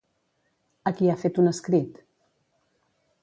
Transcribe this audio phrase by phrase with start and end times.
[0.91, 2.01] A qui ha fet un escrit?